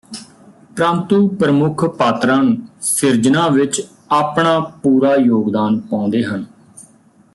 [0.77, 3.81] ਪਰੰਤੂ ਪ੍ਰਮੁੱਖ ਪਾਤਰਾਂ ਨੂੰ ਸਿਰਜਨਾ ਵਿਚ
[4.11, 6.45] ਆਪਣਾ ਪੂਰਾ ਯੋਗਦਾਨ ਪਾਉਂਦੇ ਹਨ